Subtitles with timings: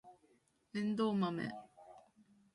[0.73, 1.51] エンドウマメ